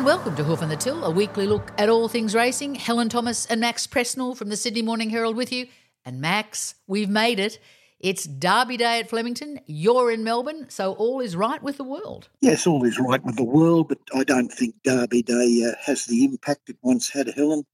[0.00, 2.74] And welcome to Hoof on the Till, a weekly look at all things racing.
[2.74, 5.66] Helen Thomas and Max Presnell from the Sydney Morning Herald with you.
[6.06, 7.58] And Max, we've made it.
[7.98, 9.60] It's Derby Day at Flemington.
[9.66, 12.30] You're in Melbourne, so all is right with the world.
[12.40, 16.06] Yes, all is right with the world, but I don't think Derby Day uh, has
[16.06, 17.66] the impact it once had, Helen.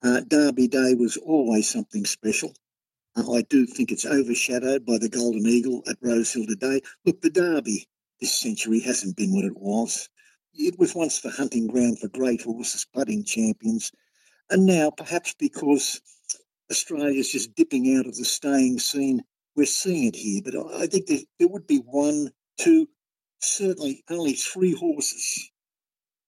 [0.00, 2.54] Uh, Derby Day was always something special.
[3.16, 6.82] Uh, I do think it's overshadowed by the Golden Eagle at Rosehill today.
[7.04, 7.88] Look, the Derby
[8.20, 10.08] this century hasn't been what it was.
[10.56, 13.90] It was once the hunting ground for great horses, budding champions,
[14.50, 16.00] and now, perhaps because
[16.70, 19.22] Australia's just dipping out of the staying scene,
[19.56, 20.42] we're seeing it here.
[20.44, 22.88] But I think there, there would be one, two,
[23.40, 25.50] certainly only three horses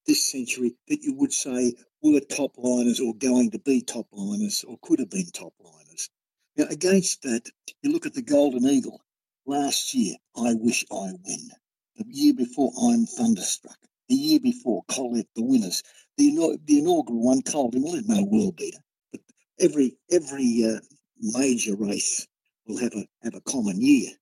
[0.06, 4.64] this century that you would say were top liners or going to be top liners
[4.66, 6.08] or could have been top liners.
[6.56, 7.50] Now, against that,
[7.82, 9.00] you look at the Golden Eagle.
[9.46, 11.50] Last year, I wish I win.
[11.96, 15.82] The year before, I'm thunderstruck the year before, Colette the winners.
[16.16, 18.78] The, the inaugural one, Kolding, well, no world beater,
[19.12, 19.20] but
[19.60, 20.80] every every uh,
[21.20, 22.26] major race
[22.66, 24.12] will have a have a common year.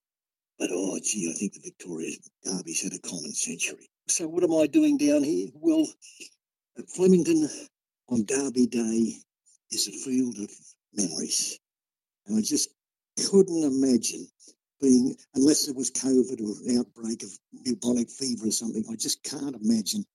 [0.59, 3.89] But oh, gee, I think the Victoria Derby's had a common century.
[4.07, 5.49] So what am I doing down here?
[5.53, 5.87] Well,
[6.77, 7.49] at Flemington
[8.09, 9.15] on Derby Day
[9.71, 10.49] is a field of
[10.93, 11.59] memories,
[12.27, 12.69] and I just
[13.29, 14.27] couldn't imagine
[14.81, 17.29] being, unless there was COVID or an outbreak of
[17.63, 20.05] bubonic fever or something, I just can't imagine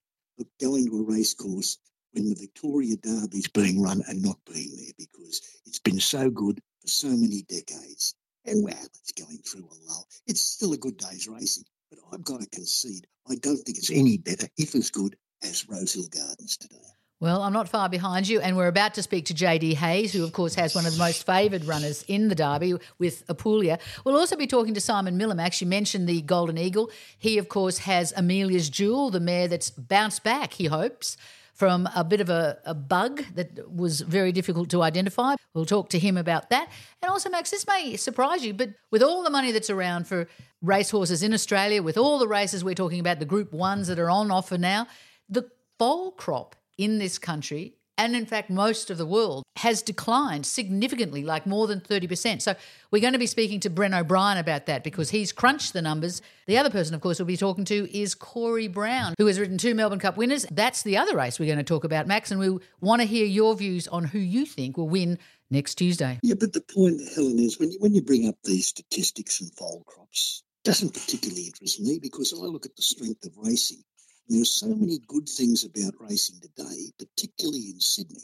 [0.60, 1.78] going to a race course
[2.12, 6.60] when the Victoria Derby's being run and not being there because it's been so good
[6.80, 8.14] for so many decades.
[8.44, 10.06] And wow, it's going through a lull.
[10.26, 13.90] It's still a good day's racing, but I've got to concede, I don't think it's
[13.90, 16.76] any better, if as good, as Rosehill Gardens today.
[17.20, 20.24] Well, I'm not far behind you, and we're about to speak to JD Hayes, who,
[20.24, 23.78] of course, has one of the most favoured runners in the Derby with Apulia.
[24.06, 25.60] We'll also be talking to Simon Max.
[25.60, 26.90] You mentioned the Golden Eagle.
[27.18, 31.18] He, of course, has Amelia's Jewel, the mare that's bounced back, he hopes,
[31.52, 35.34] from a bit of a, a bug that was very difficult to identify.
[35.52, 36.70] We'll talk to him about that.
[37.02, 40.26] And also, Max, this may surprise you, but with all the money that's around for
[40.62, 44.08] racehorses in Australia, with all the races we're talking about, the Group Ones that are
[44.08, 44.86] on offer now,
[45.28, 50.46] the foal crop in this country and in fact most of the world has declined
[50.46, 52.54] significantly like more than 30% so
[52.90, 56.22] we're going to be speaking to bren o'brien about that because he's crunched the numbers.
[56.46, 59.58] The other person of course we'll be talking to is corey brown who has ridden
[59.58, 60.46] two melbourne cup winners.
[60.50, 63.26] That's the other race we're going to talk about max and we want to hear
[63.26, 65.18] your views on who you think will win
[65.50, 66.18] next tuesday.
[66.22, 69.52] Yeah but the point helen is when you, when you bring up these statistics and
[69.54, 73.82] foal crops doesn't particularly interest me because i look at the strength of racing
[74.30, 78.22] there are so many good things about racing today, particularly in Sydney.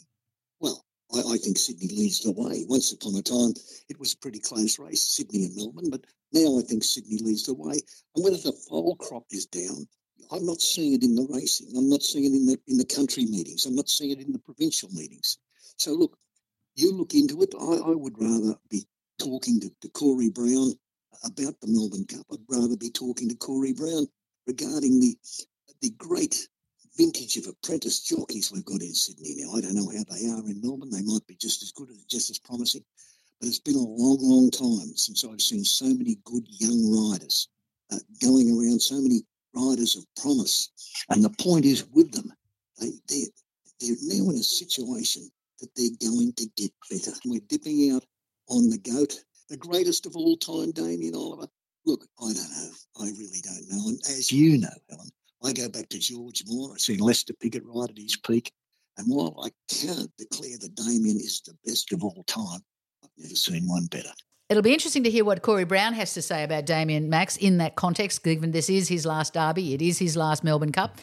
[0.61, 0.85] Well,
[1.15, 2.65] I, I, think Sydney leads the way.
[2.69, 3.55] Once upon a time,
[3.89, 7.45] it was a pretty close race, Sydney and Melbourne, but now I think Sydney leads
[7.45, 7.81] the way.
[8.15, 9.87] And whether the foal crop is down,
[10.31, 11.69] I'm not seeing it in the racing.
[11.77, 13.67] I'm not seeing it in the in the country meetings.
[13.67, 15.39] I'm not seeing it in the provincial meetings.
[15.77, 16.17] So look,
[16.75, 17.55] you look into it.
[17.59, 18.87] I, I would rather be
[19.19, 20.73] talking to, to Corey Brown
[21.25, 22.27] about the Melbourne Cup.
[22.33, 24.07] I'd rather be talking to Corey Brown
[24.47, 25.17] regarding the
[25.81, 26.49] the great
[26.97, 29.55] vintage of apprentice jockeys we've got in Sydney now.
[29.55, 30.91] I don't know how they are in Melbourne.
[30.91, 32.85] They might be just as good, just as promising.
[33.41, 37.49] But it's been a long, long time since I've seen so many good young riders
[37.93, 39.23] uh, going around, so many
[39.55, 40.71] riders of promise.
[41.11, 42.33] And the point is with them,
[42.81, 43.29] they, they're,
[43.81, 45.29] they're now in a situation
[45.61, 47.13] that they're going to get better.
[47.25, 48.05] We're dipping out
[48.49, 51.49] on the goat, the greatest of all time, Damien Oliver.
[51.85, 52.71] Look, I don't know.
[53.01, 53.89] I really don't know.
[53.89, 55.11] And as you know, Helen,
[55.43, 56.73] I go back to George Moore.
[56.73, 58.53] I've seen Lester Piggott ride at his peak.
[58.99, 62.61] And while I can't declare that Damien is the best of all time,
[63.05, 64.13] I've never seen one better.
[64.49, 67.59] It'll be interesting to hear what Corey Brown has to say about Damien Max in
[67.59, 70.99] that context, given this is his last derby, it is his last Melbourne Cup.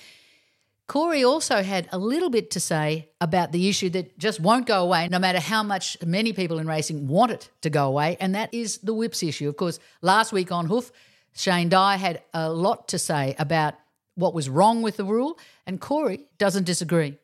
[0.87, 4.81] Corey also had a little bit to say about the issue that just won't go
[4.81, 8.33] away, no matter how much many people in racing want it to go away, and
[8.33, 9.47] that is the whips issue.
[9.49, 10.91] Of course, last week on Hoof,
[11.33, 13.75] Shane Dye had a lot to say about
[14.15, 17.17] what was wrong with the rule, and Corey doesn't disagree.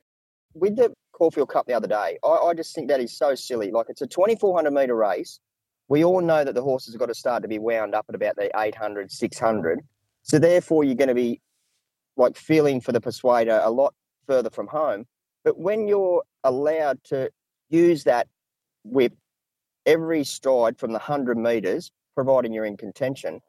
[0.53, 3.71] With the Caulfield Cup the other day, I, I just think that is so silly.
[3.71, 5.39] Like it's a 2,400 metre race.
[5.87, 8.15] We all know that the horses have got to start to be wound up at
[8.15, 9.79] about the 800, 600.
[10.23, 11.41] So therefore, you're going to be
[12.15, 13.93] like feeling for the persuader a lot
[14.27, 15.05] further from home.
[15.43, 17.29] But when you're allowed to
[17.69, 18.27] use that
[18.83, 19.13] whip
[19.85, 23.41] every stride from the 100 metres, providing you're in contention,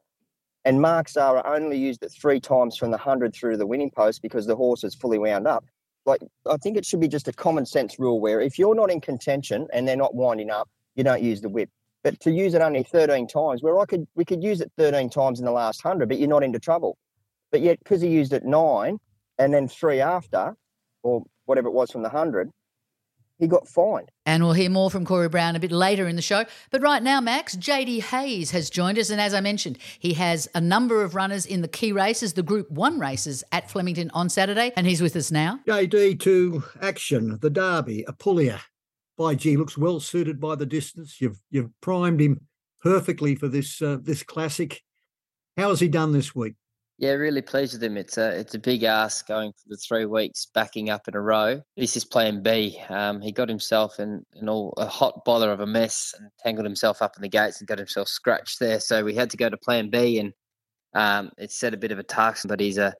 [0.65, 4.21] and Mark Zahra only used it three times from the 100 through the winning post
[4.21, 5.65] because the horse is fully wound up.
[6.05, 8.91] Like, I think it should be just a common sense rule where if you're not
[8.91, 11.69] in contention and they're not winding up, you don't use the whip.
[12.03, 15.09] But to use it only 13 times, where I could we could use it 13
[15.09, 16.97] times in the last 100, but you're not into trouble.
[17.51, 18.97] But yet, because he used it nine
[19.37, 20.55] and then three after,
[21.03, 22.49] or whatever it was from the 100,
[23.41, 24.11] he got fined.
[24.25, 26.45] And we'll hear more from Corey Brown a bit later in the show.
[26.69, 29.09] But right now, Max, JD Hayes has joined us.
[29.09, 32.43] And as I mentioned, he has a number of runners in the key races, the
[32.43, 34.71] Group 1 races at Flemington on Saturday.
[34.77, 35.59] And he's with us now.
[35.67, 38.61] JD to action, the Derby, Apulia.
[39.17, 41.19] By G, looks well suited by the distance.
[41.19, 42.47] You've you've primed him
[42.81, 44.81] perfectly for this uh, this classic.
[45.57, 46.55] How has he done this week?
[47.01, 47.97] Yeah, really pleased with him.
[47.97, 51.19] It's a it's a big ask going for the three weeks backing up in a
[51.19, 51.59] row.
[51.75, 52.79] This is Plan B.
[52.89, 56.67] Um, he got himself in, in all a hot bother of a mess and tangled
[56.67, 58.79] himself up in the gates and got himself scratched there.
[58.79, 60.31] So we had to go to Plan B, and
[60.93, 62.47] um, it set a bit of a task.
[62.47, 62.93] But he's a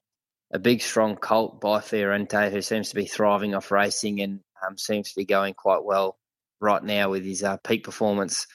[0.49, 4.79] a big, strong colt by Fiorente who seems to be thriving off racing and um,
[4.79, 6.17] seems to be going quite well
[6.59, 8.47] right now with his uh, peak performance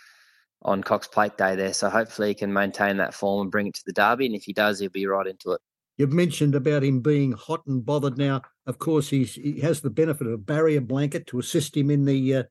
[0.62, 1.72] on Cox Plate Day there.
[1.72, 4.26] So hopefully he can maintain that form and bring it to the Derby.
[4.26, 5.60] And if he does, he'll be right into it.
[5.96, 8.42] You've mentioned about him being hot and bothered now.
[8.66, 12.04] Of course, he's, he has the benefit of a barrier blanket to assist him in
[12.04, 12.42] the uh,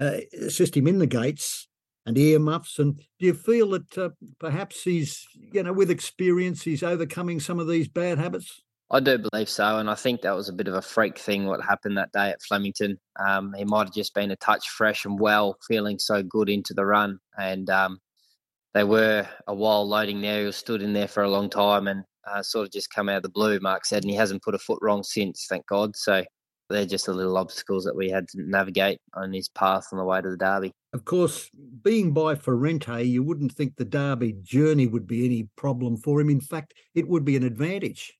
[0.00, 1.68] uh, assist him in the gates
[2.06, 2.78] and earmuffs.
[2.78, 7.58] And do you feel that uh, perhaps he's, you know, with experience, he's overcoming some
[7.58, 8.62] of these bad habits?
[8.90, 11.44] I do believe so, and I think that was a bit of a freak thing
[11.46, 12.98] what happened that day at Flemington.
[13.20, 16.72] Um, he might have just been a touch fresh and well, feeling so good into
[16.72, 17.98] the run, and um,
[18.72, 20.40] they were a while loading there.
[20.40, 23.08] He was stood in there for a long time and uh, sort of just come
[23.08, 23.58] out of the blue.
[23.60, 25.96] Mark said, and he hasn't put a foot wrong since, thank God.
[25.96, 26.24] So
[26.70, 30.04] they're just the little obstacles that we had to navigate on his path on the
[30.04, 30.72] way to the Derby.
[30.92, 31.50] Of course,
[31.82, 36.30] being by Fiorente, you wouldn't think the Derby journey would be any problem for him.
[36.30, 38.17] In fact, it would be an advantage.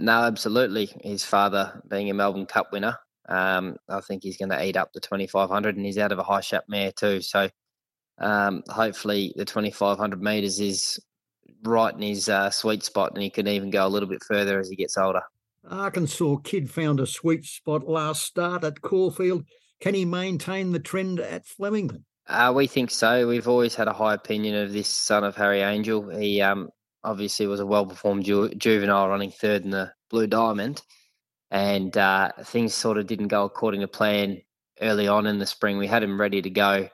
[0.00, 0.90] No, absolutely.
[1.02, 2.96] His father being a Melbourne Cup winner,
[3.28, 6.22] um, I think he's going to eat up the 2500 and he's out of a
[6.22, 7.20] high shap mare too.
[7.20, 7.50] So
[8.16, 10.98] um, hopefully the 2500 metres is
[11.64, 14.58] right in his uh, sweet spot and he can even go a little bit further
[14.58, 15.20] as he gets older.
[15.68, 19.44] Arkansas kid found a sweet spot last start at Caulfield.
[19.82, 22.06] Can he maintain the trend at Flemington?
[22.26, 23.28] Uh, we think so.
[23.28, 26.08] We've always had a high opinion of this son of Harry Angel.
[26.08, 26.70] He um,
[27.02, 30.82] obviously was a well performed ju- juvenile running third in the Blue Diamond.
[31.50, 34.40] And uh, things sort of didn't go according to plan
[34.80, 35.78] early on in the spring.
[35.78, 36.88] We had him ready to go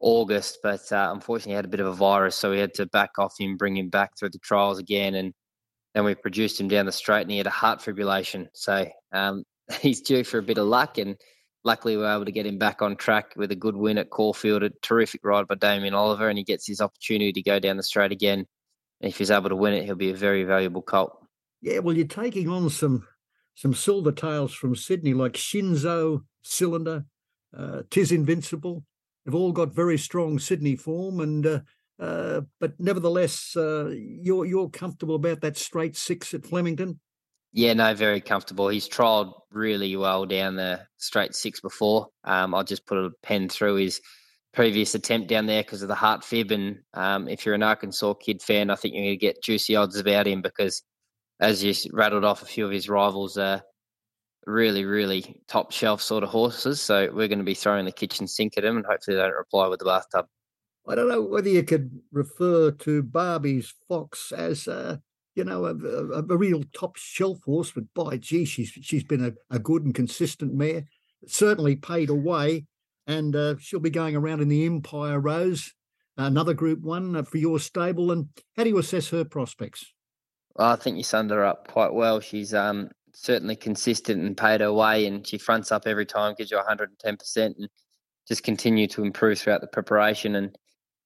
[0.00, 2.86] August, but uh, unfortunately, he had a bit of a virus, so we had to
[2.86, 5.14] back off him, bring him back through the trials again.
[5.14, 5.34] And
[5.94, 8.48] then we produced him down the straight, and he had a heart fibrillation.
[8.54, 9.44] So um,
[9.80, 10.96] he's due for a bit of luck.
[10.96, 11.16] And
[11.62, 14.10] luckily, we were able to get him back on track with a good win at
[14.10, 17.76] Caulfield, a terrific ride by Damien Oliver, and he gets his opportunity to go down
[17.76, 18.46] the straight again
[19.02, 21.18] if he's able to win it, he'll be a very valuable colt.
[21.60, 23.06] Yeah, well, you're taking on some
[23.54, 27.04] some silver tails from Sydney like Shinzo Cylinder,
[27.56, 28.84] uh, Tis Invincible.
[29.24, 31.60] They've all got very strong Sydney form, and uh,
[32.00, 36.98] uh, but nevertheless, uh, you're you're comfortable about that straight six at Flemington.
[37.52, 38.68] Yeah, no, very comfortable.
[38.68, 42.08] He's trialled really well down the straight six before.
[42.24, 44.00] Um, I'll just put a pen through his
[44.52, 46.52] previous attempt down there because of the heart fib.
[46.52, 49.76] And um, if you're an Arkansas kid fan, I think you're going to get juicy
[49.76, 50.82] odds about him because,
[51.40, 53.62] as you rattled off a few of his rivals, are
[54.46, 56.80] really, really top shelf sort of horses.
[56.80, 59.32] So we're going to be throwing the kitchen sink at him, and hopefully they don't
[59.32, 60.26] reply with the bathtub.
[60.86, 64.68] I don't know whether you could refer to Barbie's Fox as.
[64.68, 64.98] Uh...
[65.34, 69.24] You know, a, a, a, real top shelf horse, but by gee, she's she's been
[69.24, 70.84] a, a good and consistent mare.
[71.26, 72.66] Certainly paid away
[73.06, 75.74] and uh, she'll be going around in the Empire Rose,
[76.16, 78.10] another Group One uh, for your stable.
[78.12, 79.92] And how do you assess her prospects?
[80.54, 82.20] Well, I think you summed her up quite well.
[82.20, 86.50] She's um, certainly consistent and paid her way, and she fronts up every time, gives
[86.50, 87.68] you 110 percent, and
[88.28, 90.36] just continue to improve throughout the preparation.
[90.36, 90.56] And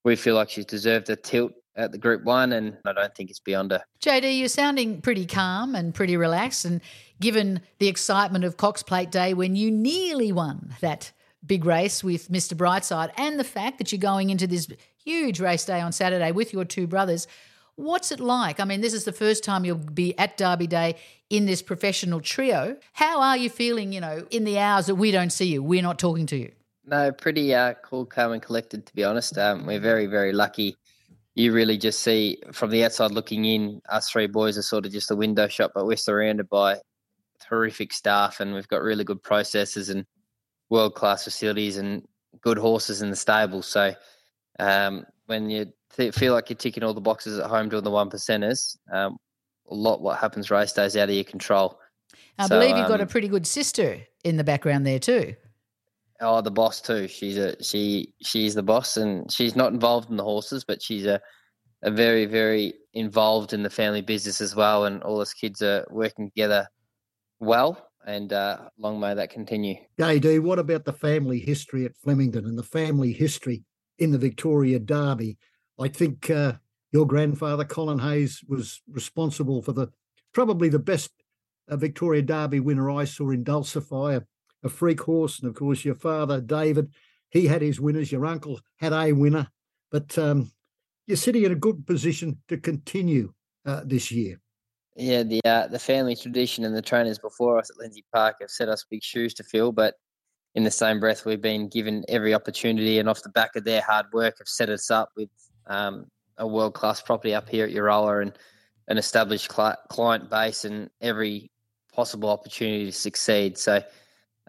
[0.05, 3.31] we feel like she's deserved a tilt at the Group One, and I don't think
[3.31, 3.83] it's beyond her.
[4.01, 6.81] JD, you're sounding pretty calm and pretty relaxed, and
[7.21, 11.13] given the excitement of Cox Plate Day when you nearly won that
[11.45, 12.55] big race with Mr.
[12.55, 14.69] Brightside and the fact that you're going into this
[15.05, 17.27] huge race day on Saturday with your two brothers.
[17.77, 18.59] What's it like?
[18.59, 20.97] I mean, this is the first time you'll be at Derby Day
[21.29, 22.77] in this professional trio.
[22.93, 25.63] How are you feeling, you know, in the hours that we don't see you?
[25.63, 26.53] We're not talking to you.
[26.87, 29.37] No, pretty uh, cool, calm, and collected, to be honest.
[29.37, 30.77] Um, we're very, very lucky.
[31.35, 34.93] You really just see from the outside looking in, us three boys are sort of
[34.93, 36.79] just a window shop, but we're surrounded by
[37.41, 40.07] terrific staff and we've got really good processes and
[40.71, 42.07] world class facilities and
[42.41, 43.63] good horses in the stable.
[43.63, 43.95] So
[44.59, 47.91] um, when you th- feel like you're ticking all the boxes at home doing the
[47.91, 49.17] one percenters, um,
[49.69, 51.79] a lot what happens race days out of your control.
[52.39, 55.35] I so, believe you've got a um, pretty good sister in the background there too.
[56.21, 57.09] Oh, the boss too.
[57.09, 58.15] She's a she.
[58.23, 61.21] She's the boss, and she's not involved in the horses, but she's a
[61.83, 64.87] a very very involved in the family business as well.
[64.87, 66.69] And all us kids are working together
[67.39, 69.77] well and uh, long may that continue.
[69.99, 73.65] JD, what about the family history at Flemington and the family history
[73.99, 75.37] in the Victoria Derby?
[75.79, 76.55] I think uh,
[76.93, 79.89] your grandfather, Colin Hayes, was responsible for the
[80.33, 81.11] probably the best
[81.69, 84.23] uh, Victoria Derby winner I saw in Dulcify, a,
[84.63, 85.41] a freak horse.
[85.41, 86.93] And of course, your father, David,
[87.31, 88.13] he had his winners.
[88.13, 89.49] Your uncle had a winner.
[89.91, 90.53] But um,
[91.07, 93.33] you're sitting in a good position to continue
[93.65, 94.41] uh, this year.
[94.97, 98.51] Yeah, the uh, the family tradition and the trainers before us at Lindsay Park have
[98.51, 99.95] set us big shoes to fill, but
[100.55, 103.83] in the same breath, we've been given every opportunity, and off the back of their
[103.83, 105.29] hard work, have set us up with
[105.67, 106.07] um,
[106.39, 108.39] a world class property up here at Euroa and
[108.89, 111.51] an established cl- client base and every
[111.93, 113.59] possible opportunity to succeed.
[113.59, 113.83] So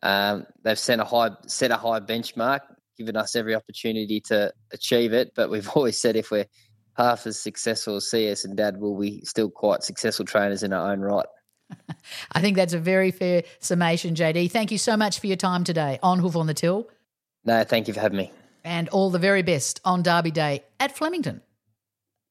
[0.02, 2.62] um, they've set a high set a high benchmark,
[2.98, 5.34] given us every opportunity to achieve it.
[5.36, 6.48] But we've always said if we're
[6.98, 10.92] half as successful as CS and Dad will be still quite successful trainers in our
[10.92, 11.26] own right.
[12.32, 14.52] I think that's a very fair summation, JD.
[14.52, 16.90] Thank you so much for your time today on Hoof on the Till.
[17.46, 18.32] No, thank you for having me.
[18.64, 21.42] And all the very best on Derby Day at Flemington.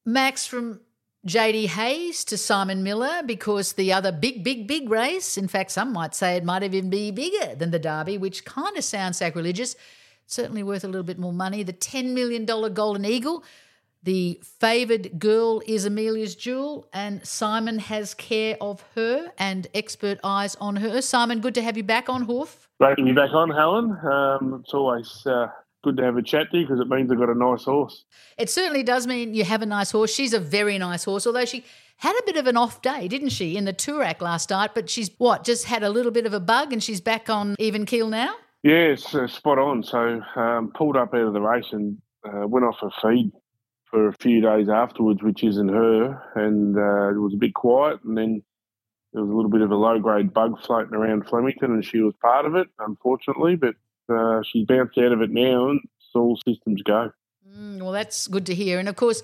[0.05, 0.81] Max, from
[1.25, 5.93] JD Hayes to Simon Miller, because the other big, big, big race, in fact, some
[5.93, 9.75] might say it might even be bigger than the Derby, which kind of sounds sacrilegious,
[10.25, 11.63] certainly worth a little bit more money.
[11.63, 13.43] The $10 million Golden Eagle
[14.03, 20.55] the favoured girl is Amelia's jewel, and Simon has care of her and expert eyes
[20.55, 21.01] on her.
[21.01, 22.67] Simon, good to have you back on Hoof.
[22.79, 23.97] Great to be back on, Helen.
[24.03, 25.47] Um, it's always uh,
[25.83, 28.05] good to have a chat to you because it means I've got a nice horse.
[28.37, 30.13] It certainly does mean you have a nice horse.
[30.13, 31.65] She's a very nice horse, although she
[31.97, 34.71] had a bit of an off day, didn't she, in the Toorak last night?
[34.75, 37.55] But she's what, just had a little bit of a bug and she's back on
[37.59, 38.35] even keel now?
[38.63, 39.83] Yes, uh, spot on.
[39.83, 43.31] So um, pulled up out of the race and uh, went off a feed
[43.89, 48.03] for a few days afterwards, which isn't her, and uh, it was a bit quiet.
[48.03, 48.43] And then
[49.13, 51.99] there was a little bit of a low grade bug floating around Flemington, and she
[52.01, 53.55] was part of it, unfortunately.
[53.55, 53.75] But
[54.13, 55.79] uh, she's bounced out of it now, and
[56.17, 57.11] all systems go.
[57.47, 58.79] Mm, well, that's good to hear.
[58.79, 59.21] And of course,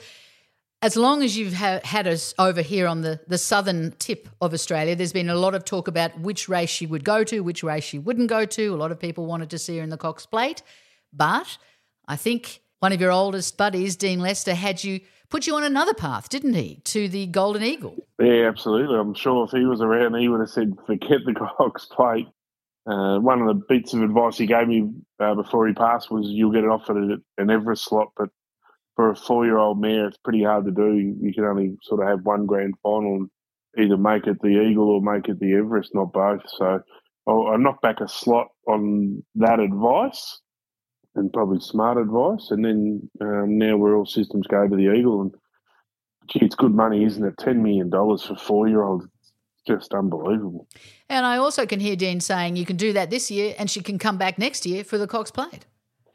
[0.81, 4.53] as long as you've ha- had us over here on the, the southern tip of
[4.53, 7.63] Australia, there's been a lot of talk about which race she would go to, which
[7.63, 8.67] race she wouldn't go to.
[8.73, 10.61] A lot of people wanted to see her in the Cox Plate.
[11.11, 11.57] But
[12.07, 14.99] I think one of your oldest buddies, Dean Lester, had you
[15.29, 17.95] put you on another path, didn't he, to the Golden Eagle?
[18.19, 18.99] Yeah, absolutely.
[18.99, 22.27] I'm sure if he was around, he would have said, forget the Cox plate.
[22.85, 26.27] Uh, one of the bits of advice he gave me uh, before he passed was
[26.27, 28.27] you'll get it offered at an Everest slot, but
[28.97, 31.15] for a four-year-old mare, it's pretty hard to do.
[31.21, 33.29] You can only sort of have one grand final and
[33.79, 36.41] either make it the Eagle or make it the Everest, not both.
[36.57, 36.81] So
[37.29, 40.41] I knocked back a slot on that advice
[41.15, 42.49] and probably smart advice.
[42.51, 45.21] And then um, now we're all systems go to the Eagle.
[45.21, 45.35] And
[46.27, 47.37] gee, it's good money, isn't it?
[47.37, 49.05] $10 million for four year olds.
[49.65, 50.67] Just unbelievable.
[51.07, 53.81] And I also can hear Dean saying you can do that this year and she
[53.81, 55.65] can come back next year for the Cox Plate.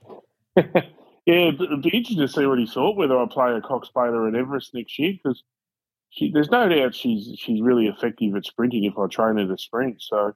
[0.56, 0.82] yeah,
[1.26, 4.28] it'd be interesting to see what he thought, whether I play a Cox Plate or
[4.28, 5.42] an Everest next year, because
[6.32, 10.02] there's no doubt she's she's really effective at sprinting if I train her to sprint.
[10.02, 10.34] So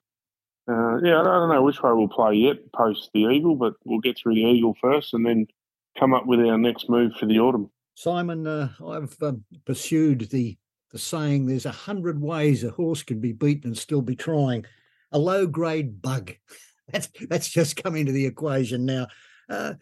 [0.68, 4.00] uh, yeah, I don't know which way we'll play yet post the Eagle, but we'll
[4.00, 5.46] get through the Eagle first and then
[5.98, 7.70] come up with our next move for the autumn.
[7.94, 9.32] Simon, uh, I've uh,
[9.66, 10.56] pursued the
[10.92, 14.64] the saying: "There's a hundred ways a horse can be beaten and still be trying."
[15.10, 16.32] A low grade bug.
[16.88, 19.06] That's that's just come into the equation now.
[19.48, 19.74] Uh,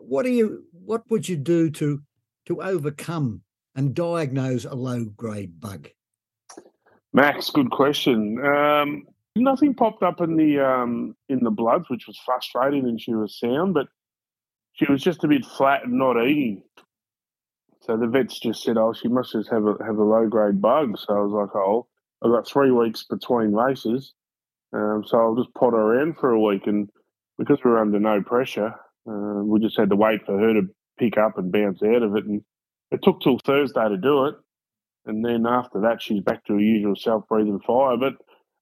[0.00, 0.64] what do you?
[0.72, 2.02] What would you do to
[2.46, 3.42] to overcome
[3.76, 5.88] and diagnose a low grade bug?
[7.12, 8.44] Max, good question.
[8.44, 9.04] Um,
[9.36, 13.38] nothing popped up in the um, in the bloods, which was frustrating, and she was
[13.38, 13.88] sound, but
[14.74, 16.62] she was just a bit flat and not eating.
[17.82, 20.60] So the vets just said, "Oh, she must just have a have a low grade
[20.62, 21.86] bug." So I was like, "Oh,
[22.22, 24.14] I've got three weeks between races,
[24.72, 26.90] um, so I'll just pot her around for a week." And
[27.38, 28.74] because we were under no pressure,
[29.08, 30.62] uh, we just had to wait for her to
[30.98, 32.26] pick up and bounce out of it.
[32.26, 32.42] And
[32.92, 34.36] it took till Thursday to do it,
[35.06, 37.96] and then after that, she's back to her usual self breathing fire.
[37.98, 38.14] But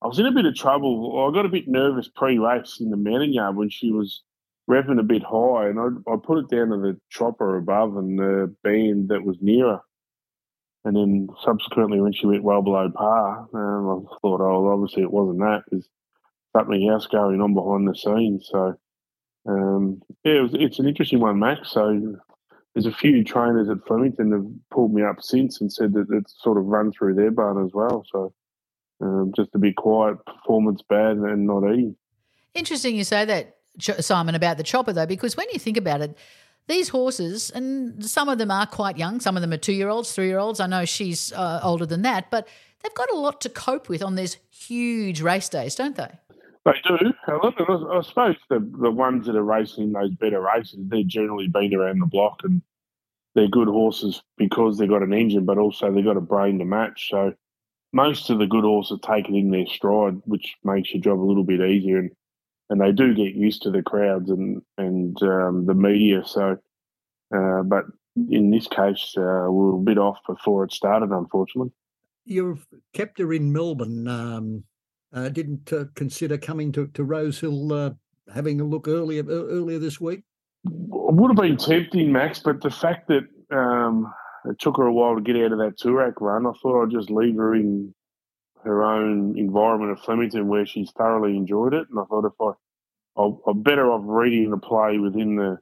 [0.04, 1.26] I was in a bit of trouble.
[1.26, 4.23] I got a bit nervous pre-race in the mounting yard when she was
[4.68, 8.18] revving a bit high, and I, I put it down to the chopper above and
[8.18, 9.80] the band that was nearer.
[10.84, 15.11] And then subsequently, when she went well below par, um, I thought, oh, obviously it
[15.11, 15.62] wasn't that.
[15.70, 15.88] There's
[16.54, 18.46] something else going on behind the scenes.
[18.52, 18.78] So,
[19.49, 21.70] um, yeah, it was, it's an interesting one, Max.
[21.70, 22.16] So
[22.75, 26.34] there's a few trainers at Flemington have pulled me up since and said that it's
[26.42, 28.04] sort of run through their barn as well.
[28.12, 28.34] So
[29.00, 31.96] um, just to be quiet, performance bad, and not eating.
[32.54, 36.16] Interesting you say that, Simon, about the chopper, though, because when you think about it,
[36.66, 39.88] these horses, and some of them are quite young, some of them are two year
[39.88, 40.60] olds, three year olds.
[40.60, 42.48] I know she's uh, older than that, but
[42.82, 46.10] they've got a lot to cope with on these huge race days, don't they?
[46.64, 47.12] They do.
[47.26, 51.74] I, I suppose the the ones that are racing those better races, they're generally been
[51.74, 52.62] around the block and
[53.34, 56.64] they're good horses because they've got an engine, but also they've got a brain to
[56.64, 57.10] match.
[57.10, 57.34] So
[57.94, 61.24] most of the good horses take it in their stride, which makes your job a
[61.24, 61.98] little bit easier.
[61.98, 62.10] And,
[62.68, 66.22] and they do get used to the crowds and and um, the media.
[66.26, 66.58] So,
[67.34, 67.84] uh, but
[68.16, 71.72] in this case, uh, we were a bit off before it started, unfortunately.
[72.24, 74.08] You've kept her in Melbourne.
[74.08, 74.64] Um,
[75.12, 77.90] uh, didn't uh, consider coming to, to Rosehill, uh,
[78.34, 80.22] having a look earlier earlier this week.
[80.64, 80.72] It
[81.14, 84.12] would have been tempting, Max, but the fact that um,
[84.44, 86.90] it took her a while to get out of that Toorak run, I thought I'd
[86.90, 87.94] just leave her in
[88.62, 91.86] her own environment of Flemington where she's thoroughly enjoyed it.
[91.90, 92.52] And I thought if I,
[93.16, 95.58] I'll, I'm better off reading the play within the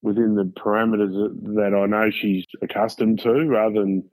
[0.00, 4.08] within the parameters that, that I know she's accustomed to, rather than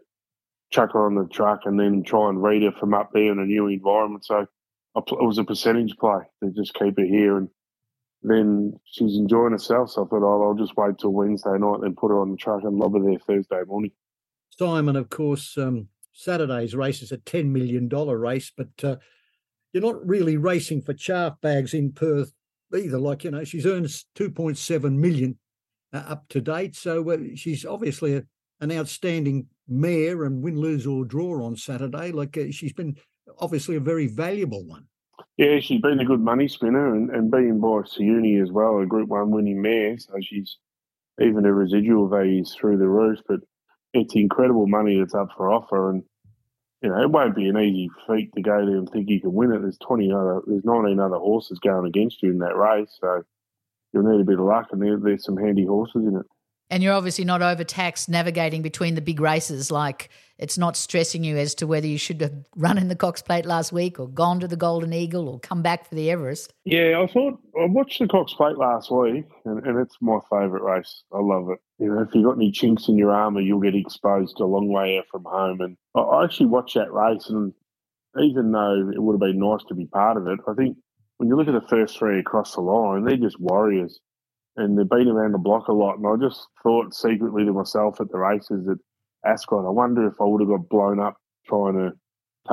[0.72, 3.39] chuck her on the truck and then try and read her from up there in
[3.39, 4.25] a new environment.
[4.25, 4.48] So
[4.96, 7.50] it was a percentage play to just keep her here, and
[8.29, 9.91] then she's enjoying herself.
[9.91, 12.38] So I thought, oh, I'll just wait till Wednesday night and put her on the
[12.38, 13.91] truck and lob her there Thursday morning.
[14.58, 18.96] Simon, of course, um, Saturday's race is a ten million dollar race, but uh,
[19.74, 22.32] you're not really racing for chaff bags in Perth
[22.74, 23.00] either.
[23.00, 25.38] Like you know, she's earned two point seven million
[25.94, 28.24] uh, up to date, so uh, she's obviously a,
[28.62, 32.12] an outstanding mare and win, lose or draw on Saturday.
[32.12, 32.96] Like uh, she's been
[33.39, 34.88] obviously a very valuable one.
[35.38, 38.86] Yeah, she's been a good money spinner and, and being by Siyouni as well, a
[38.86, 39.98] Group One winning mare.
[39.98, 40.58] So she's
[41.19, 43.19] even her residual values through the roof.
[43.28, 43.41] But
[43.93, 46.04] it's incredible money that's up for offer, and
[46.82, 49.34] you know it won't be an easy feat to go there and think you can
[49.34, 49.62] win it.
[49.62, 53.24] There's twenty other, there's nineteen other horses going against you in that race, so
[53.93, 56.26] you'll need a bit of luck, and there, there's some handy horses in it.
[56.69, 59.69] And you're obviously not overtaxed navigating between the big races.
[59.69, 63.21] Like it's not stressing you as to whether you should have run in the Cox
[63.21, 66.54] Plate last week or gone to the Golden Eagle or come back for the Everest.
[66.65, 70.63] Yeah, I thought I watched the Cox Plate last week, and, and it's my favourite
[70.63, 71.04] race.
[71.13, 71.60] I love it.
[71.80, 74.69] You know, if you've got any chinks in your armour, you'll get exposed a long
[74.69, 75.62] way out from home.
[75.62, 77.54] And I, I actually watched that race, and
[78.21, 80.78] even though it would have been nice to be part of it, I think
[81.17, 83.99] when you look at the first three across the line, they're just warriors
[84.58, 85.98] and they've been around the block a lot.
[85.98, 88.78] And I just thought secretly to myself at the races at
[89.30, 91.91] Ascot, I wonder if I would have got blown up trying to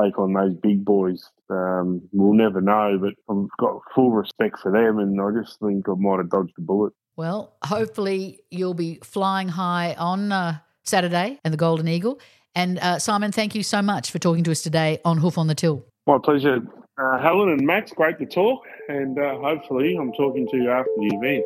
[0.00, 1.28] take on those big boys.
[1.50, 5.88] Um, we'll never know, but I've got full respect for them, and I just think
[5.88, 6.92] I might have dodged a bullet.
[7.16, 12.20] Well, hopefully you'll be flying high on uh, Saturday and the Golden Eagle.
[12.54, 15.46] And uh, Simon, thank you so much for talking to us today on Hoof on
[15.46, 15.84] the Till.
[16.06, 16.60] My pleasure.
[16.98, 20.90] Uh, Helen and Max, great to talk, and uh, hopefully I'm talking to you after
[20.98, 21.44] the event.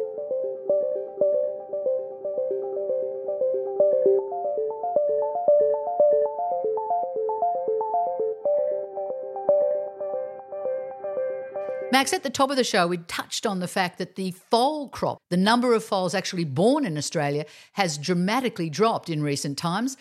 [11.96, 14.90] Max, at the top of the show, we touched on the fact that the foal
[14.90, 19.96] crop, the number of foals actually born in Australia, has dramatically dropped in recent times.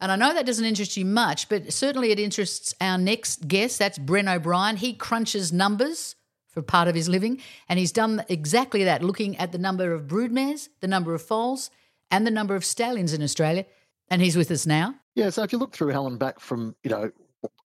[0.00, 3.80] And I know that doesn't interest you much, but certainly it interests our next guest.
[3.80, 4.76] That's Bren O'Brien.
[4.76, 6.14] He crunches numbers
[6.46, 10.06] for part of his living, and he's done exactly that, looking at the number of
[10.06, 11.68] broodmares, the number of foals,
[12.12, 13.66] and the number of stallions in Australia.
[14.08, 14.94] And he's with us now.
[15.16, 17.10] Yeah, so if you look through Helen back from, you know,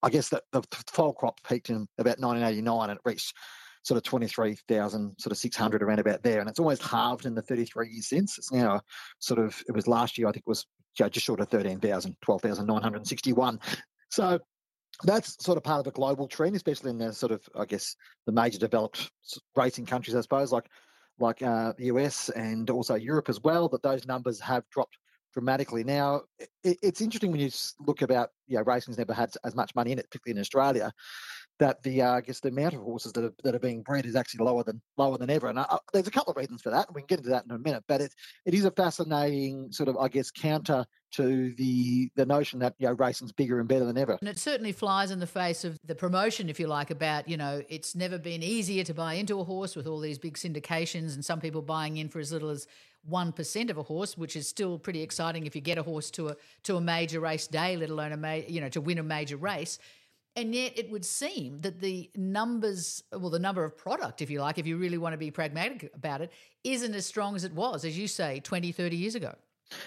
[0.01, 3.35] I guess that the foal crop peaked in about 1989 and it reached
[3.85, 6.39] sort of 23,000, sort of 600 around about there.
[6.39, 8.37] And it's almost halved in the 33 years since.
[8.37, 8.81] It's now
[9.19, 10.65] sort of, it was last year, I think it was
[11.03, 13.59] know, just short of 13,000, 12,961.
[14.09, 14.39] So
[15.03, 17.95] that's sort of part of a global trend, especially in the sort of, I guess,
[18.25, 19.11] the major developed
[19.55, 20.65] racing countries, I suppose, like
[21.17, 24.97] like uh, the US and also Europe as well, that those numbers have dropped
[25.33, 25.81] dramatically.
[25.81, 29.73] Now, it, it's interesting when you look about, you know, racing's never had as much
[29.75, 30.91] money in it, particularly in Australia
[31.59, 34.05] that the uh, I guess the amount of horses that are, that are being bred
[34.05, 35.47] is actually lower than lower than ever.
[35.47, 35.59] And
[35.93, 36.93] there's a couple of reasons for that.
[36.93, 37.83] We can get into that in a minute.
[37.87, 38.13] But it
[38.45, 42.87] it is a fascinating sort of I guess counter to the the notion that you
[42.87, 44.17] know racing's bigger and better than ever.
[44.19, 47.37] And it certainly flies in the face of the promotion, if you like, about you
[47.37, 51.15] know it's never been easier to buy into a horse with all these big syndications
[51.15, 52.67] and some people buying in for as little as
[53.03, 56.11] one percent of a horse, which is still pretty exciting if you get a horse
[56.11, 58.97] to a to a major race day, let alone a ma- you know to win
[58.97, 59.79] a major race.
[60.35, 64.41] And yet it would seem that the numbers, well, the number of product, if you
[64.41, 66.31] like, if you really want to be pragmatic about it,
[66.63, 69.33] isn't as strong as it was, as you say, 20, 30 years ago.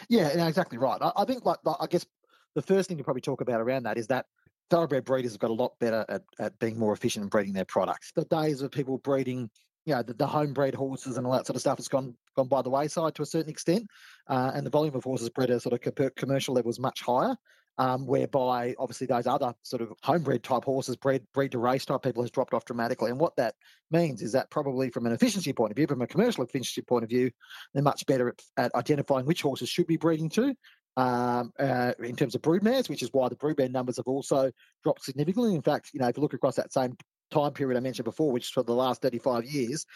[0.09, 0.99] Yeah, exactly right.
[1.03, 2.07] I, I think, like, I guess
[2.55, 4.27] the first thing to probably talk about around that is that
[4.71, 7.65] thoroughbred breeders have got a lot better at, at being more efficient in breeding their
[7.65, 8.13] products.
[8.15, 9.51] The days of people breeding,
[9.85, 12.49] you know, the, the homebred horses and all that sort of stuff has gone gone
[12.49, 13.87] by the wayside to a certain extent,
[14.29, 17.37] uh, and the volume of horses bred at sort of commercial level is much higher.
[17.79, 22.03] Um, whereby obviously those other sort of homebred type horses, bred, bred to race type
[22.03, 23.11] people, has dropped off dramatically.
[23.11, 23.55] And what that
[23.91, 27.05] means is that probably from an efficiency point of view, from a commercial efficiency point
[27.05, 27.31] of view,
[27.73, 30.55] they're much better at, at identifying which horses should be breeding to.
[30.97, 34.51] Um, uh, in terms of broodmares, which is why the broodmare numbers have also
[34.83, 35.55] dropped significantly.
[35.55, 36.97] In fact, you know, if you look across that same
[37.31, 39.87] time period I mentioned before, which is for the last 35 years,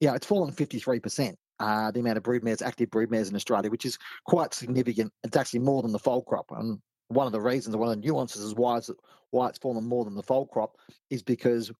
[0.00, 1.34] yeah, it's fallen 53%.
[1.60, 5.12] Uh, the amount of broodmares, active broodmares in Australia, which is quite significant.
[5.22, 6.46] It's actually more than the foal crop.
[6.50, 8.90] And one of the reasons, one of the nuances is why it's,
[9.30, 10.76] why it's fallen more than the foal crop
[11.10, 11.72] is because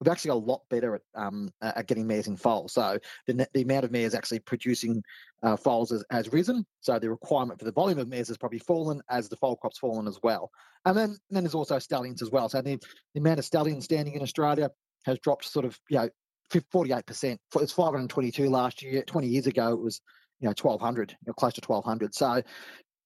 [0.00, 2.68] we've actually got a lot better at um, at getting mares in foal.
[2.68, 5.02] So the, the amount of mares actually producing
[5.42, 6.66] uh, foals has, has, risen.
[6.80, 9.78] So the requirement for the volume of mares has probably fallen as the foal crop's
[9.78, 10.50] fallen as well.
[10.84, 12.48] And then, and then there's also stallions as well.
[12.48, 12.78] So the,
[13.14, 14.70] the amount of stallions standing in Australia
[15.06, 16.08] has dropped sort of, you know,
[16.52, 17.38] 48%.
[17.56, 19.02] It's 522 last year.
[19.02, 20.00] 20 years ago, it was,
[20.40, 22.14] you know, 1,200, you know, close to 1,200.
[22.14, 22.42] So,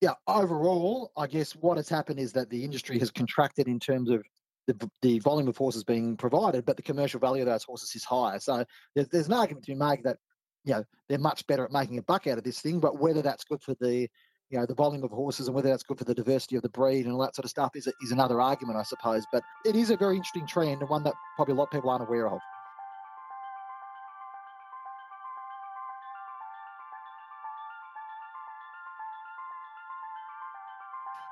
[0.01, 4.11] yeah, overall, I guess what has happened is that the industry has contracted in terms
[4.11, 4.23] of
[4.67, 8.05] the, the volume of horses being provided, but the commercial value of those horses is
[8.05, 8.39] higher.
[8.39, 10.19] So there's, there's an argument to be made that,
[10.65, 13.23] you know, they're much better at making a buck out of this thing, but whether
[13.23, 14.09] that's good for the,
[14.51, 16.69] you know, the volume of horses and whether that's good for the diversity of the
[16.69, 19.25] breed and all that sort of stuff is, is another argument, I suppose.
[19.33, 21.91] But it is a very interesting trend and one that probably a lot of people
[21.91, 22.41] aren't aware of.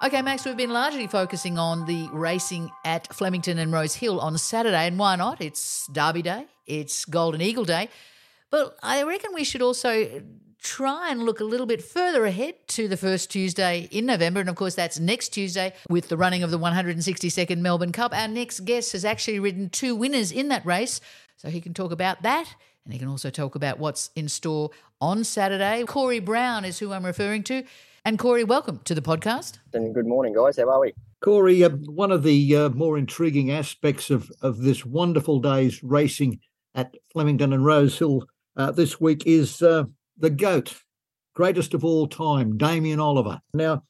[0.07, 4.39] Okay, Max, we've been largely focusing on the racing at Flemington and Rose Hill on
[4.39, 5.41] Saturday, and why not?
[5.41, 7.89] It's Derby Day, it's Golden Eagle Day.
[8.49, 10.23] But I reckon we should also
[10.63, 14.39] try and look a little bit further ahead to the first Tuesday in November.
[14.39, 18.17] And of course, that's next Tuesday with the running of the 162nd Melbourne Cup.
[18.17, 21.01] Our next guest has actually ridden two winners in that race.
[21.37, 22.47] So he can talk about that.
[22.85, 25.83] And he can also talk about what's in store on Saturday.
[25.85, 27.65] Corey Brown is who I'm referring to.
[28.07, 29.59] And Corey, welcome to the podcast.
[29.75, 30.59] And good morning, guys.
[30.59, 30.95] How are we?
[31.25, 36.39] Corey, uh, one of the uh, more intriguing aspects of, of this wonderful day's racing
[36.77, 38.25] at Flemington and Rose Hill
[38.57, 40.77] uh, this week is uh, the GOAT,
[41.35, 43.41] greatest of all time, Damien Oliver.
[43.53, 43.83] Now,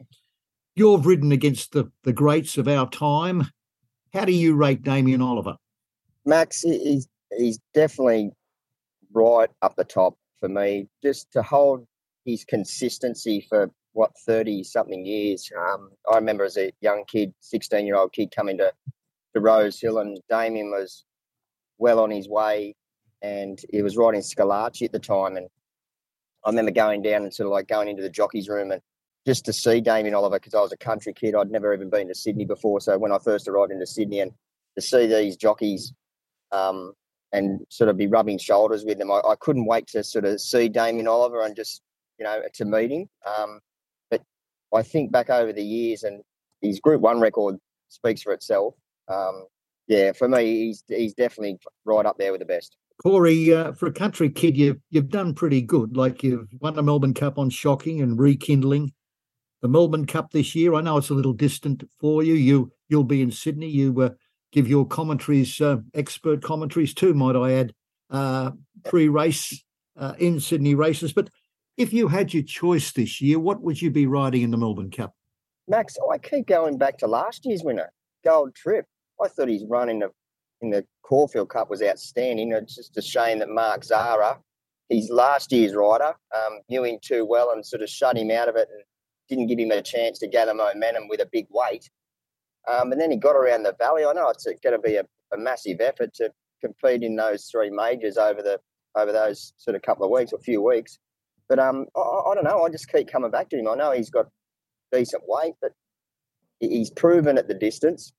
[0.75, 3.51] you've ridden against the, the greats of our time.
[4.15, 5.59] How do you rate Damien Oliver?
[6.25, 8.31] Max, he's, he's definitely
[9.13, 10.89] right up the top for me.
[11.03, 11.87] Just to hold
[12.25, 15.51] his consistency for what 30 something years.
[15.59, 18.71] Um, I remember as a young kid, 16 year old kid, coming to,
[19.35, 21.05] to Rose Hill, and Damien was
[21.79, 22.77] well on his way,
[23.23, 25.39] and he was riding Schillaci at the time.
[25.39, 25.49] And
[26.45, 28.83] I remember going down and sort of like going into the jockey's room and
[29.27, 31.35] just to see Damien Oliver because I was a country kid.
[31.35, 32.83] I'd never even been to Sydney before.
[32.83, 34.33] So when I first arrived into Sydney and
[34.77, 35.95] to see these jockeys
[36.53, 36.93] um,
[37.33, 40.39] and sort of be rubbing shoulders with them, I, I, couldn't wait to sort of
[40.39, 41.81] see Damien Oliver and just,
[42.19, 43.09] you know, to meet him.
[43.27, 43.61] Um,
[44.77, 46.23] I think back over the years, and
[46.61, 47.57] his Group One record
[47.89, 48.75] speaks for itself.
[49.09, 49.47] Um,
[49.89, 52.77] yeah, for me, he's he's definitely right up there with the best.
[53.03, 55.97] Corey, uh, for a country kid, you've you've done pretty good.
[55.97, 58.93] Like you've won the Melbourne Cup on shocking and rekindling.
[59.63, 62.35] The Melbourne Cup this year, I know it's a little distant for you.
[62.35, 63.69] You you'll be in Sydney.
[63.69, 64.11] You uh,
[64.53, 67.75] give your commentaries, uh, expert commentaries too, might I add,
[68.11, 68.53] uh,
[68.85, 69.63] pre-race
[69.97, 71.13] uh, in Sydney races.
[71.13, 71.31] But
[71.77, 74.91] if you had your choice this year, what would you be riding in the Melbourne
[74.91, 75.15] Cup?
[75.69, 77.93] Max, I keep going back to last year's winner,
[78.25, 78.87] Gold Trip.
[79.23, 80.11] I thought his run in the
[80.63, 82.53] in the Caulfield Cup was outstanding.
[82.53, 84.39] It's just a shame that Mark Zahra,
[84.89, 88.49] his last year's rider, um, knew him too well and sort of shut him out
[88.49, 88.83] of it and
[89.29, 91.91] didn't give him a chance to gather momentum with a big weight.
[92.69, 94.05] Um, and then he got around the valley.
[94.05, 97.71] I know it's going to be a, a massive effort to compete in those three
[97.71, 98.59] majors over the
[98.97, 100.99] over those sort of couple of weeks or few weeks.
[101.49, 102.65] But um, I, I, don't know.
[102.65, 103.69] I just keep coming back to him.
[103.69, 104.27] I know he's got
[104.93, 105.73] decent weight, but
[106.61, 108.13] he's proven at the distance.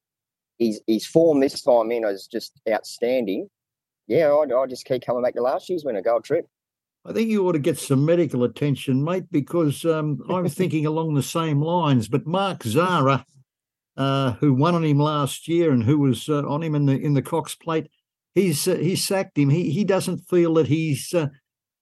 [0.59, 3.49] His his form this time in is just outstanding.
[4.07, 6.47] Yeah, I, I just keep coming back to last year's winner, Gold Trip.
[7.05, 11.13] I think you ought to get some medical attention, mate, because um, I'm thinking along
[11.13, 12.07] the same lines.
[12.07, 13.25] But Mark Zahra,
[13.95, 16.97] uh, who won on him last year and who was uh, on him in the
[16.97, 17.89] in the Cox Plate,
[18.35, 19.49] he's uh, he's sacked him.
[19.49, 21.27] He he doesn't feel that he's uh,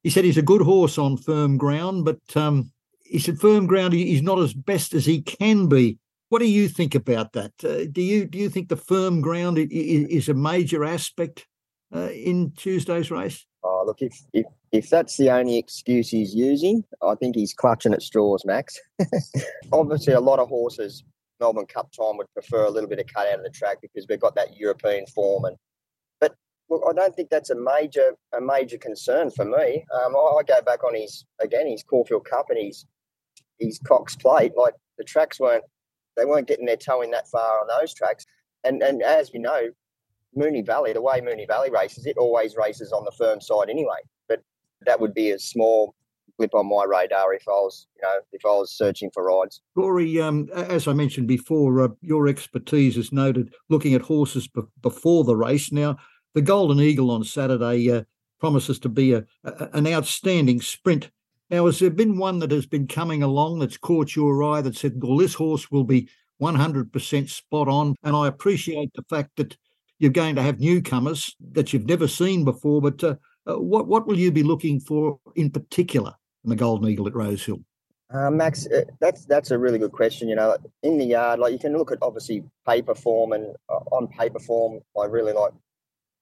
[0.05, 2.71] he said he's a good horse on firm ground, but um,
[3.03, 5.97] he said firm ground he's not as best as he can be.
[6.29, 7.53] What do you think about that?
[7.63, 11.47] Uh, do you do you think the firm ground is, a major aspect
[11.91, 13.47] uh, in Tuesday's race?
[13.63, 17.91] Oh, look, if, if if that's the only excuse he's using, I think he's clutching
[17.91, 18.79] at straws, Max.
[19.73, 21.03] Obviously, a lot of horses
[21.39, 24.05] Melbourne Cup time would prefer a little bit of cut out of the track because
[24.07, 25.57] we've got that European form and
[26.69, 29.85] look, I don't think that's a major a major concern for me.
[29.93, 32.85] Um, I, I, go back on his again his Caulfield Cup and his
[33.59, 34.53] his Cox Plate.
[34.57, 35.63] Like the tracks weren't
[36.17, 38.25] they weren't getting their toe in that far on those tracks.
[38.63, 39.69] And and as we know,
[40.37, 43.99] Moonee Valley, the way Moonee Valley races, it always races on the firm side anyway.
[44.27, 44.41] But
[44.85, 45.95] that would be a small
[46.37, 49.61] blip on my radar if I was, you know, if I was searching for rides.
[49.75, 54.61] Corey, um, as I mentioned before, uh, your expertise is noted looking at horses be-
[54.81, 55.71] before the race.
[55.71, 55.97] Now,
[56.35, 58.03] the Golden Eagle on Saturday uh,
[58.39, 61.09] promises to be a, a, an outstanding sprint.
[61.49, 64.75] Now, has there been one that has been coming along that's caught your eye that
[64.75, 66.09] said, well, this horse will be
[66.41, 67.95] 100% spot on?
[68.03, 69.57] And I appreciate the fact that
[69.97, 73.15] you're going to have newcomers that you've never seen before, but uh,
[73.47, 77.15] uh, what, what will you be looking for in particular in the Golden Eagle at
[77.15, 77.61] Rosehill?
[78.13, 80.29] Uh, Max, uh, that's that's a really good question.
[80.29, 83.79] You know, in the yard, like you can look at obviously paper form, and uh,
[83.91, 85.53] on paper form, I really like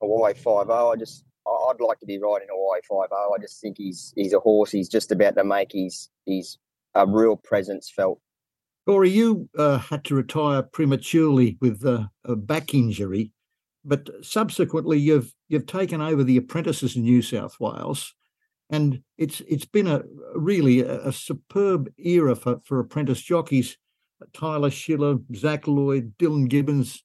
[0.00, 0.92] Hawaii Five O.
[0.92, 3.34] I just I'd like to be riding Hawaii Five O.
[3.36, 4.70] I just think he's he's a horse.
[4.70, 6.58] He's just about to make his his
[6.94, 8.20] a real presence felt.
[8.86, 13.32] Corey, you uh, had to retire prematurely with uh, a back injury,
[13.84, 18.14] but subsequently you've you've taken over the apprentices in New South Wales
[18.70, 20.02] and it's it's been a
[20.34, 23.76] really a, a superb era for, for apprentice jockeys.
[24.32, 27.03] Tyler Schiller, Zach Lloyd, Dylan Gibbons.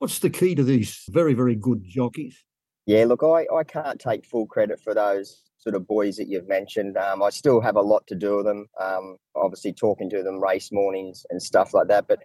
[0.00, 2.42] What's the key to these very very good jockeys?
[2.86, 6.48] Yeah, look, I, I can't take full credit for those sort of boys that you've
[6.48, 6.96] mentioned.
[6.96, 8.66] Um, I still have a lot to do with them.
[8.80, 12.08] Um, obviously, talking to them race mornings and stuff like that.
[12.08, 12.20] But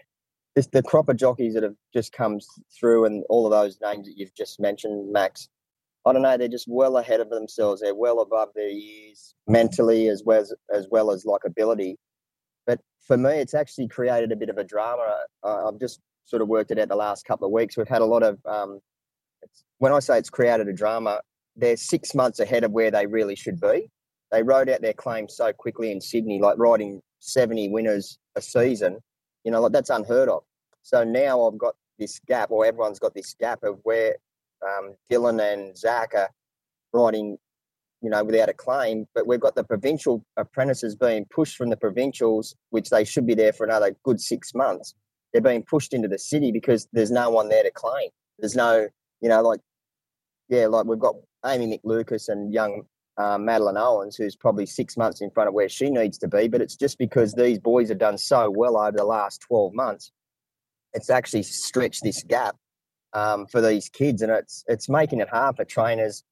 [0.71, 2.39] the crop of jockeys that have just come
[2.79, 5.49] through, and all of those names that you've just mentioned, Max.
[6.05, 7.81] I don't know, they're just well ahead of themselves.
[7.81, 11.97] They're well above their years mentally as well as, as well as like ability.
[12.65, 15.17] But for me, it's actually created a bit of a drama.
[15.43, 17.77] I've just sort of worked it out the last couple of weeks.
[17.77, 18.79] We've had a lot of, um,
[19.77, 21.21] when I say it's created a drama,
[21.55, 23.89] they're six months ahead of where they really should be.
[24.31, 28.97] They wrote out their claim so quickly in Sydney, like riding 70 winners a season.
[29.43, 30.43] You know, like that's unheard of.
[30.81, 34.15] So now I've got this gap, or everyone's got this gap of where
[34.65, 36.29] um, Dylan and Zach are
[36.93, 37.37] riding,
[38.01, 39.07] you know, without a claim.
[39.13, 43.35] But we've got the provincial apprentices being pushed from the provincials, which they should be
[43.35, 44.95] there for another good six months.
[45.35, 48.07] They're being pushed into the city because there's no one there to claim.
[48.39, 48.87] There's no,
[49.19, 49.59] you know, like,
[50.47, 52.83] yeah, like we've got Amy McLucas and young
[53.17, 56.47] uh, Madeline Owens, who's probably six months in front of where she needs to be.
[56.47, 60.09] But it's just because these boys have done so well over the last 12 months,
[60.93, 62.55] it's actually stretched this gap
[63.11, 66.23] um, for these kids, and it's it's making it hard for trainers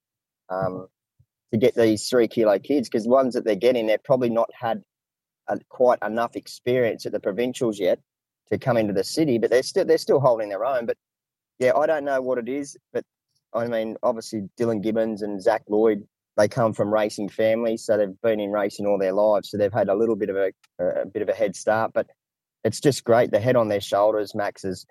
[0.47, 0.87] um,
[1.51, 4.49] to get these three kilo kids because the ones that they're getting, they've probably not
[4.57, 4.81] had
[5.49, 7.99] a, quite enough experience at the provincials yet
[8.51, 10.85] to come into the city, but they're still they're still holding their own.
[10.85, 10.97] But
[11.59, 13.03] yeah, I don't know what it is, but
[13.53, 16.03] I mean, obviously Dylan Gibbons and Zach Lloyd,
[16.37, 19.73] they come from racing families, so they've been in racing all their lives, so they've
[19.73, 21.91] had a little bit of a, a bit of a head start.
[21.93, 22.07] But
[22.63, 23.31] it's just great.
[23.31, 24.85] The head on their shoulders, Max is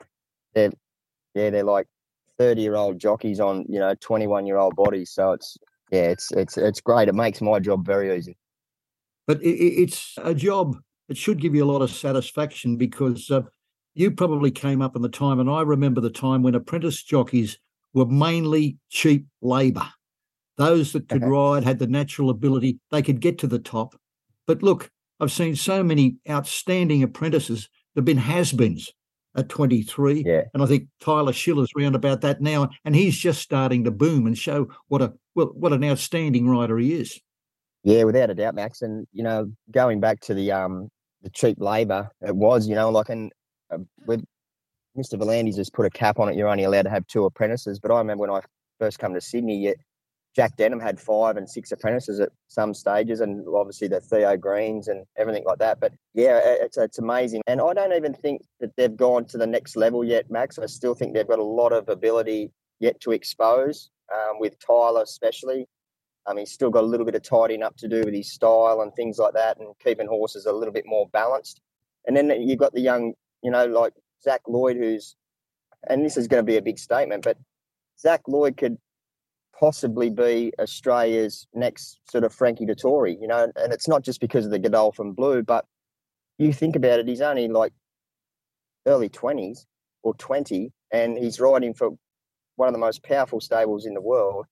[0.55, 0.73] they're
[1.35, 1.87] yeah, they're like
[2.39, 5.11] thirty year old jockeys on you know twenty one year old bodies.
[5.11, 5.57] So it's
[5.91, 7.09] yeah, it's it's it's great.
[7.09, 8.37] It makes my job very easy.
[9.27, 10.77] But it's a job
[11.09, 13.43] that should give you a lot of satisfaction because uh,
[13.95, 17.59] you probably came up in the time, and I remember the time when apprentice jockeys
[17.93, 19.89] were mainly cheap labour.
[20.57, 23.95] Those that could ride had the natural ability; they could get to the top.
[24.47, 28.93] But look, I've seen so many outstanding apprentices that have been has-beens
[29.37, 30.25] at 23.
[30.27, 30.43] Yeah.
[30.53, 34.27] And I think Tyler Schiller's round about that now, and he's just starting to boom
[34.27, 37.19] and show what a well, what an outstanding rider he is.
[37.85, 38.83] Yeah, without a doubt, Max.
[38.83, 40.89] And you know, going back to the um
[41.23, 43.33] the cheap labour, it was you know like and
[43.73, 44.25] uh, with
[44.97, 45.15] Mr.
[45.15, 46.37] V'landys has put a cap on it.
[46.37, 47.79] You're only allowed to have two apprentices.
[47.81, 48.41] But I remember when I
[48.79, 49.75] first come to Sydney,
[50.35, 54.89] Jack Denham had five and six apprentices at some stages, and obviously the Theo Greens
[54.89, 55.81] and everything like that.
[55.81, 59.47] But yeah, it's it's amazing, and I don't even think that they've gone to the
[59.47, 60.59] next level yet, Max.
[60.59, 65.03] I still think they've got a lot of ability yet to expose um, with Tyler,
[65.03, 65.67] especially.
[66.27, 68.81] Um, he's still got a little bit of tidying up to do with his style
[68.81, 71.61] and things like that, and keeping horses a little bit more balanced.
[72.07, 75.17] And then you've got the young, you know, like Zach Lloyd, who's,
[75.89, 77.37] and this is going to be a big statement, but
[77.99, 78.79] Zach Lloyd could
[79.59, 84.45] possibly be Australia's next sort of Frankie Dettori, you know, and it's not just because
[84.45, 85.67] of the Godolphin Blue, but
[86.39, 87.73] you think about it, he's only like
[88.87, 89.65] early 20s
[90.03, 91.91] or 20, and he's riding for
[92.57, 94.47] one of the most powerful stables in the world,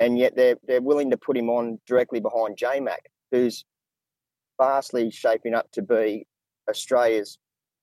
[0.00, 3.64] and yet they're, they're willing to put him on directly behind J Mac, who's
[4.58, 6.26] vastly shaping up to be
[6.68, 7.38] Australia's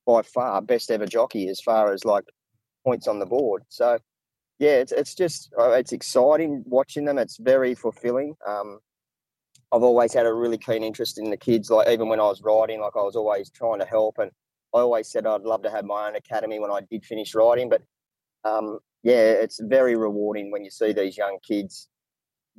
[0.06, 2.26] by far best ever jockey as far as like
[2.84, 3.64] points on the board.
[3.70, 4.00] So
[4.60, 7.20] yeah, it's it's just uh, it's exciting watching them.
[7.20, 8.36] It's very fulfilling.
[8.46, 8.80] Um,
[9.72, 11.70] I've always had a really keen interest in the kids.
[11.70, 14.32] Like even when I was riding, like I was always trying to help and
[14.74, 17.70] I always said I'd love to have my own academy when I did finish riding,
[17.70, 17.82] but
[18.44, 21.90] um, yeah, it's very rewarding when you see these young kids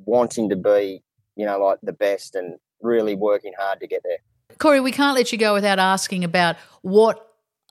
[0.04, 1.02] wanting to be,
[1.36, 4.18] you know, like the best and really working hard to get there.
[4.58, 7.24] Corey, we can't let you go without asking about what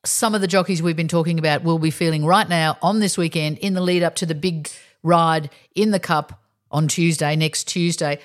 [0.05, 3.17] some of the jockeys we've been talking about will be feeling right now on this
[3.17, 4.69] weekend in the lead up to the big
[5.03, 8.19] ride in the Cup on Tuesday, next Tuesday.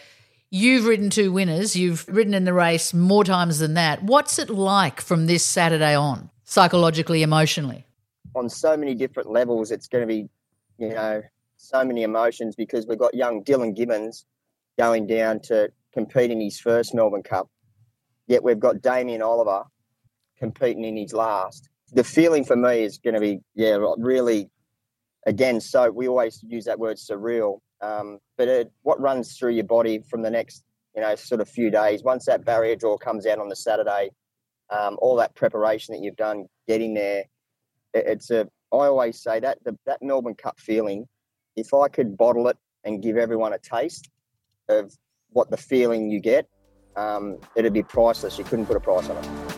[0.51, 4.03] You've ridden two winners, you've ridden in the race more times than that.
[4.03, 7.87] What's it like from this Saturday on, psychologically, emotionally?
[8.35, 10.29] On so many different levels, it's going to be,
[10.79, 11.23] you know,
[11.63, 14.27] so many emotions because we've got young Dylan Gibbons
[14.79, 17.49] going down to compete in his first Melbourne Cup.
[18.27, 19.65] Yet we've got Damien Oliver
[20.39, 21.69] competing in his last.
[21.93, 24.51] The feeling for me is going to be, yeah, really,
[25.27, 27.59] again, so we always use that word surreal.
[27.81, 30.65] Um, but it, what runs through your body from the next,
[30.97, 34.11] you know, sort of few days, once that barrier draw comes out on the Saturday,
[34.71, 37.25] um, all that preparation that you've done getting there,
[37.93, 41.07] it, it's a, I always say that, the, that Melbourne Cup feeling,
[41.57, 44.11] if I could bottle it and give everyone a taste
[44.69, 44.93] of
[45.31, 46.49] what the feeling you get,
[46.97, 48.39] um, it'd be priceless.
[48.39, 49.52] You couldn't put a price on it.